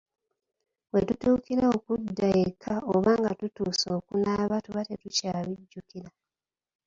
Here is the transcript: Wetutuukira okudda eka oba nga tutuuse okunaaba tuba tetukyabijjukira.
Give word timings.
Wetutuukira 0.93 1.65
okudda 1.75 2.27
eka 2.45 2.75
oba 2.93 3.11
nga 3.19 3.31
tutuuse 3.39 3.87
okunaaba 3.99 4.55
tuba 4.65 4.81
tetukyabijjukira. 4.89 6.09